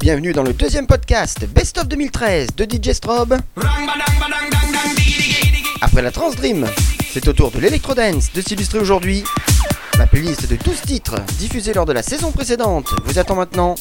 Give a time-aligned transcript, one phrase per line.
[0.00, 3.36] Bienvenue dans le deuxième podcast Best of 2013 de DJ Strobe.
[5.80, 6.66] Après la Trans Dream,
[7.12, 9.22] c'est au tour de l'Electrodance de s'illustrer aujourd'hui.
[9.98, 13.76] La playlist de 12 titres diffusés lors de la saison précédente vous attend maintenant.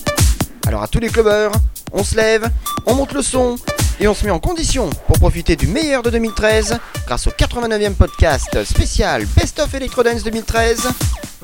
[0.67, 1.51] Alors à tous les clubbers,
[1.93, 2.51] on se lève,
[2.85, 3.55] on monte le son
[3.99, 6.77] et on se met en condition pour profiter du meilleur de 2013
[7.07, 10.89] grâce au 89e podcast spécial Best of Electrodance 2013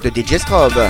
[0.03, 0.89] de DJ Strobe.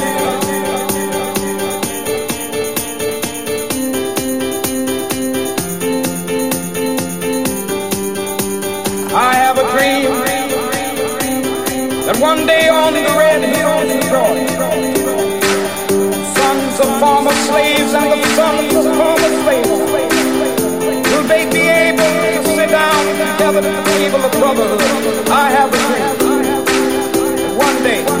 [23.55, 23.69] at the
[24.15, 25.29] of brotherhood?
[25.29, 26.63] I have a dream.
[26.63, 27.55] Day.
[27.57, 28.20] One day.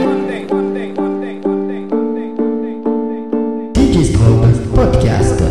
[5.01, 5.41] Podcast.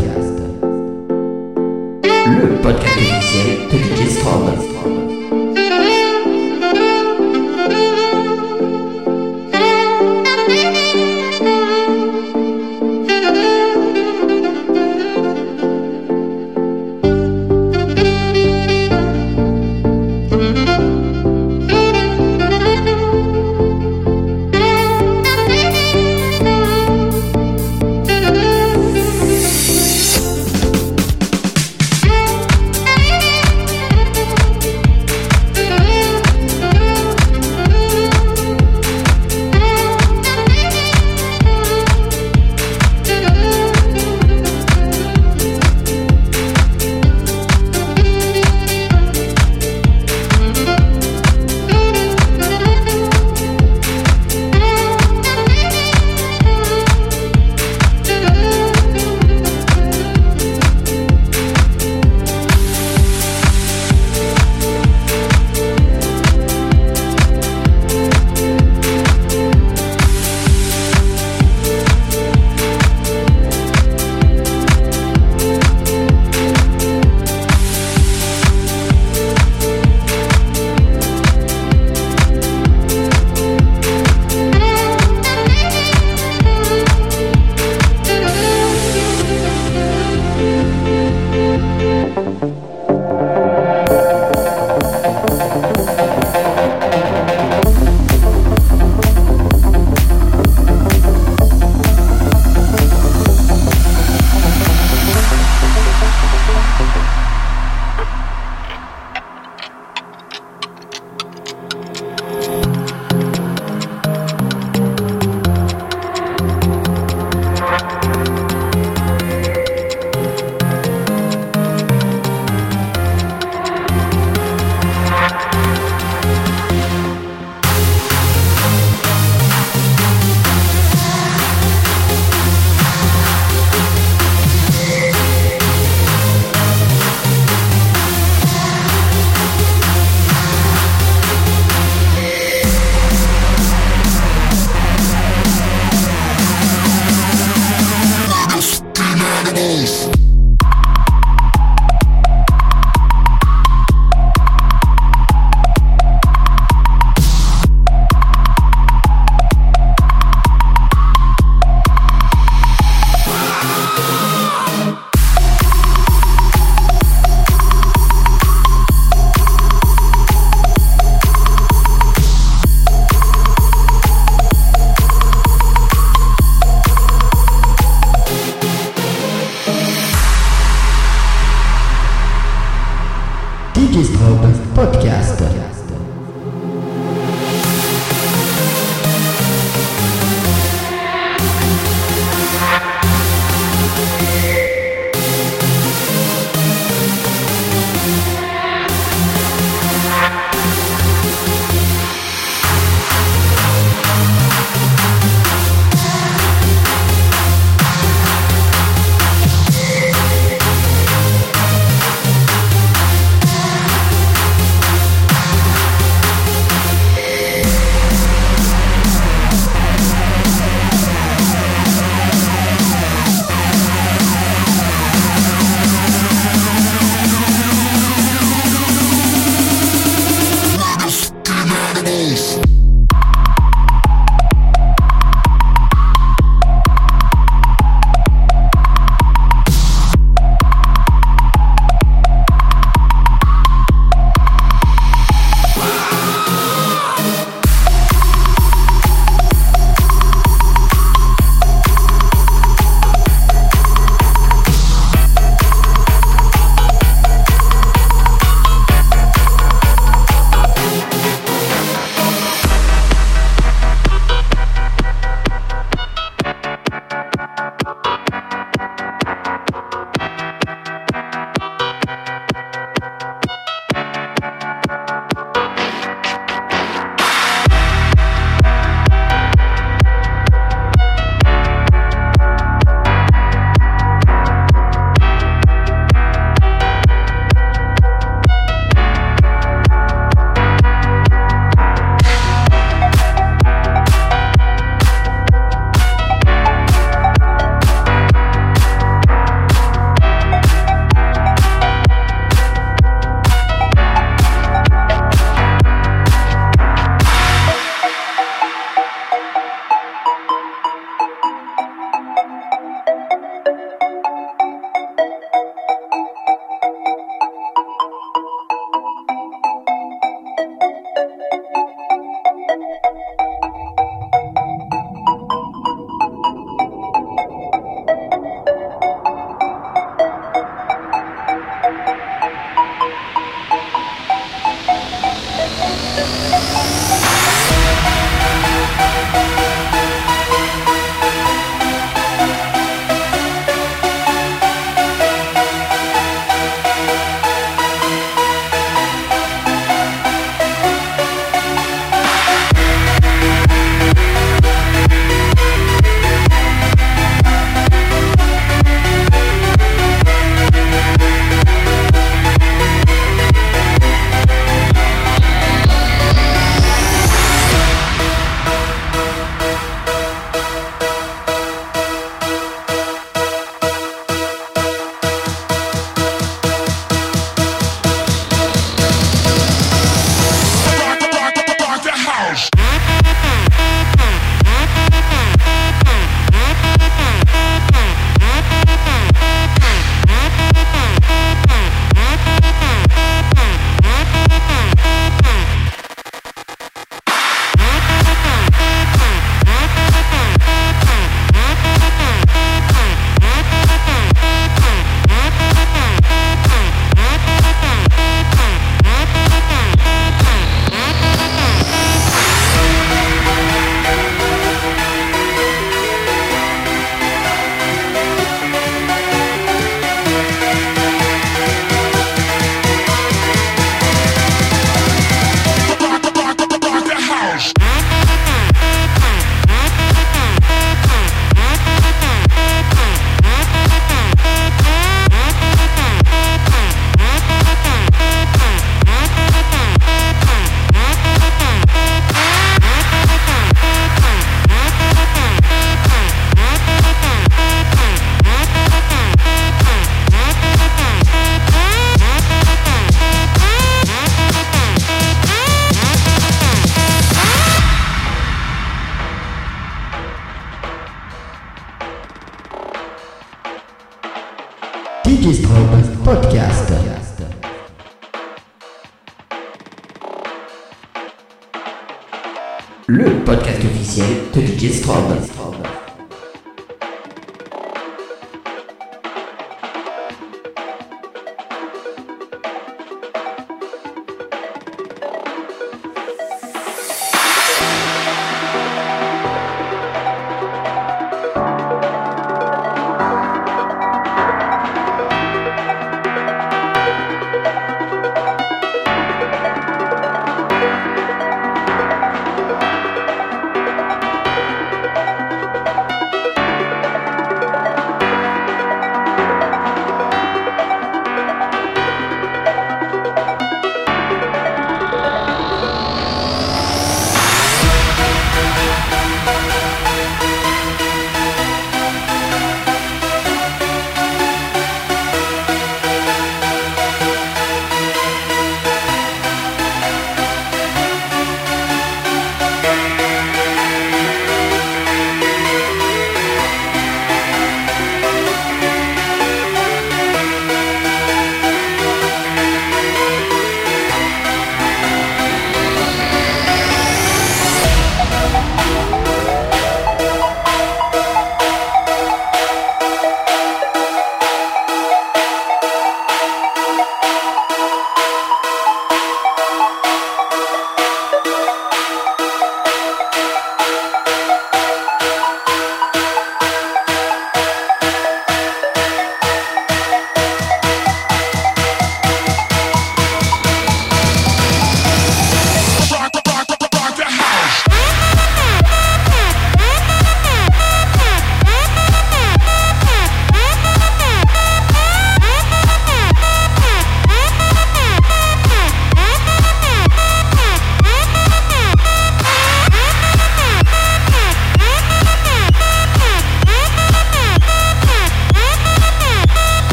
[2.05, 5.10] Le podcast officiel de DJ Strobe.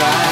[0.00, 0.29] alive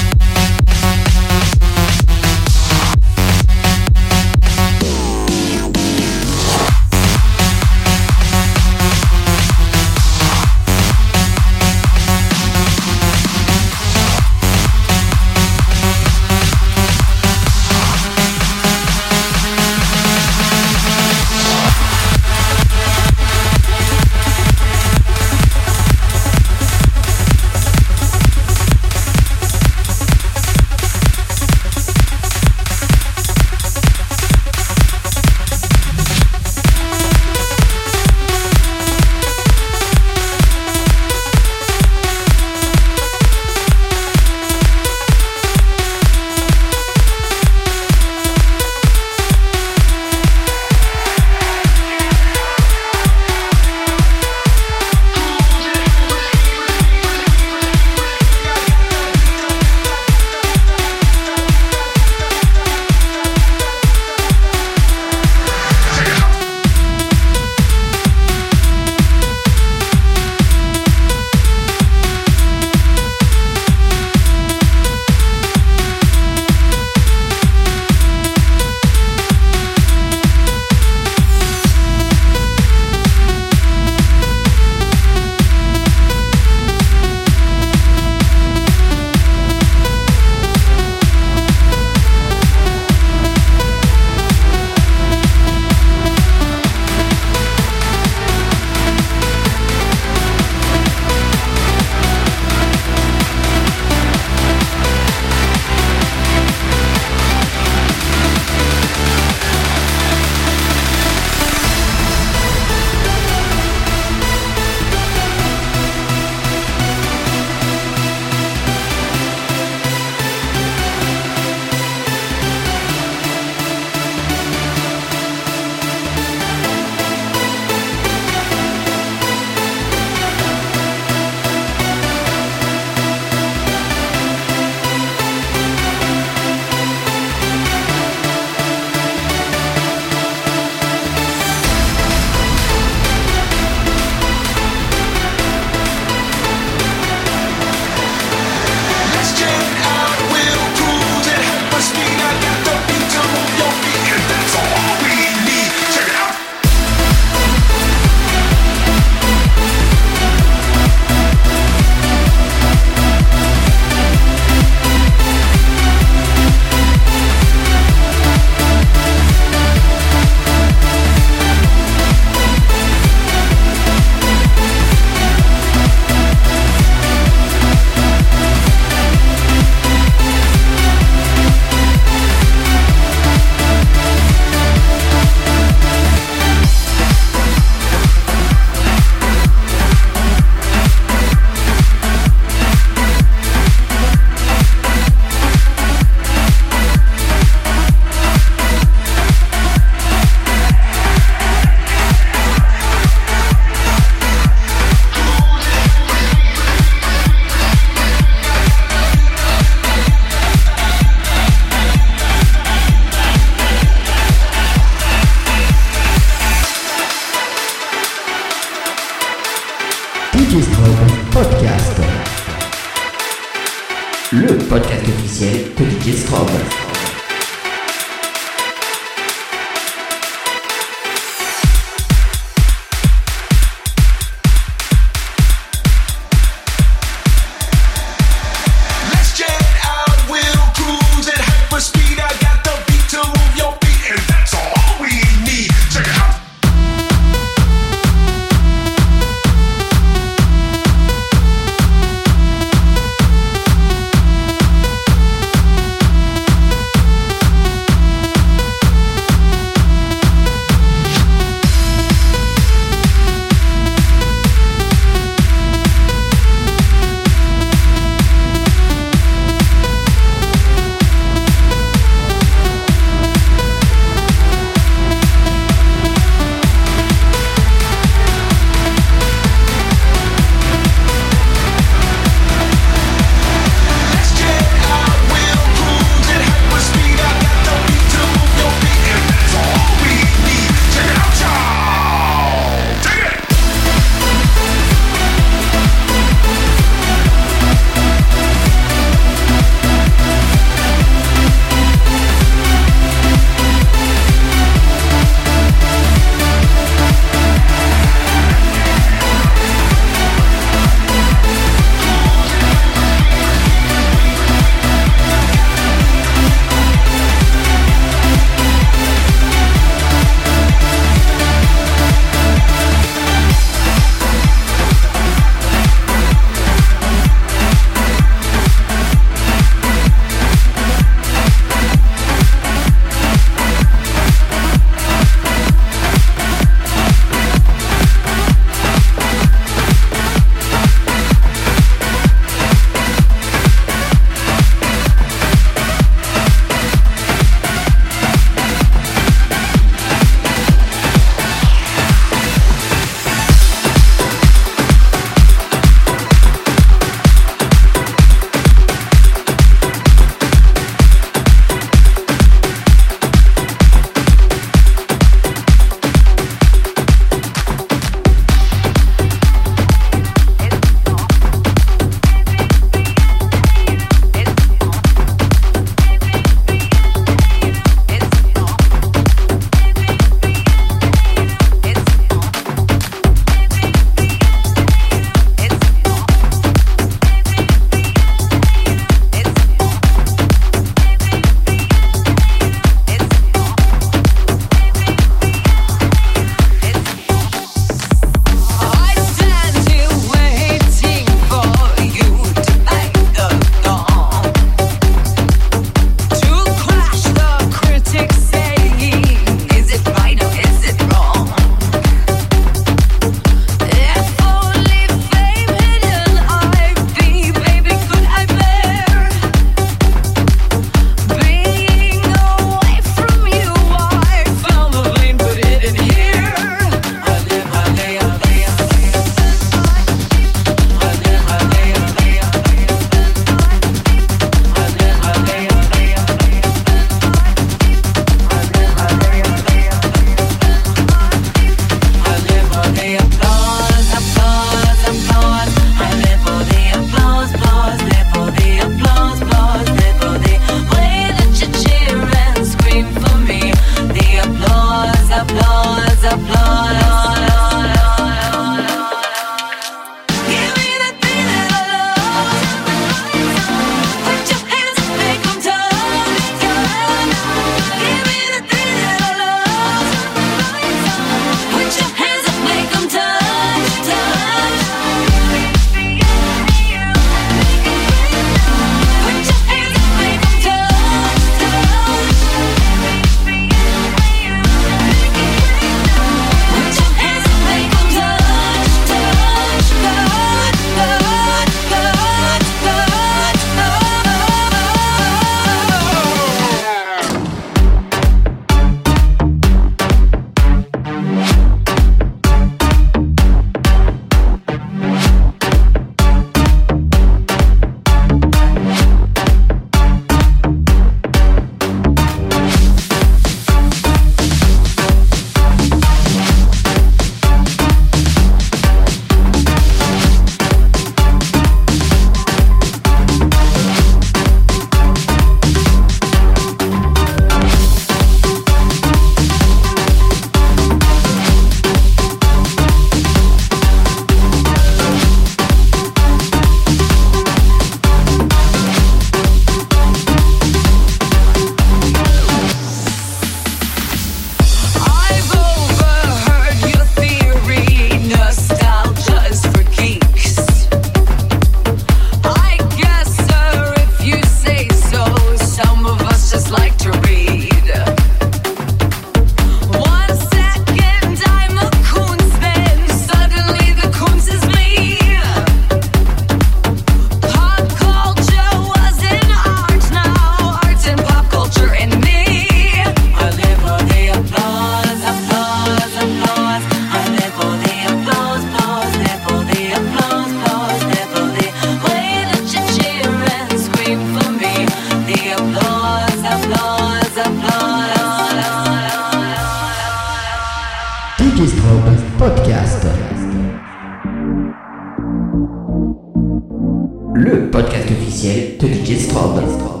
[598.31, 600.00] officiel de DJ Strobe.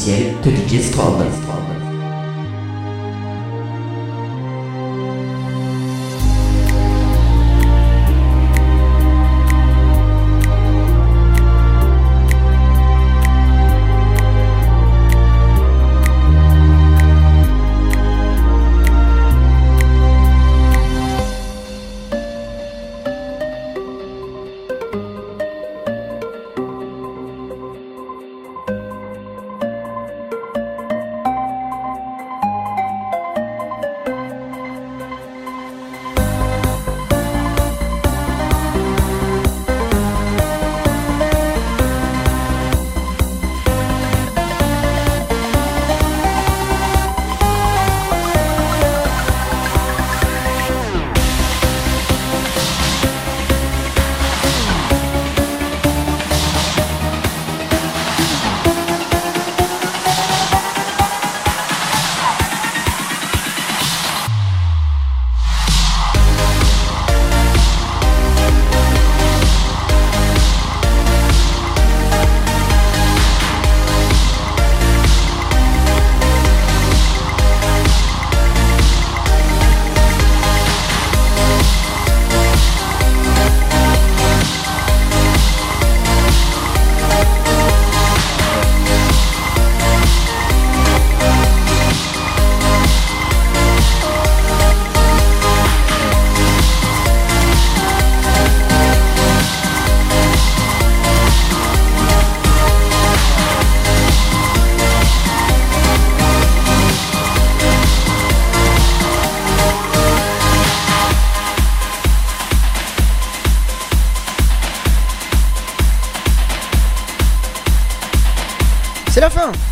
[0.00, 1.39] 一些对你这次做的。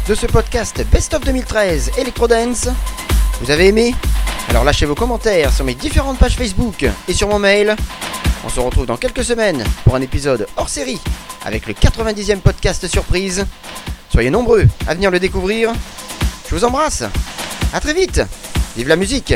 [0.08, 2.68] De ce podcast Best of 2013 Electro Dance.
[3.42, 3.94] Vous avez aimé?
[4.48, 7.76] Alors lâchez vos commentaires sur mes différentes pages Facebook et sur mon mail.
[8.42, 10.98] On se retrouve dans quelques semaines pour un épisode hors série
[11.44, 13.44] avec le 90e podcast surprise.
[14.10, 15.72] Soyez nombreux à venir le découvrir.
[16.48, 17.04] Je vous embrasse.
[17.74, 18.22] À très vite.
[18.76, 19.34] Vive la musique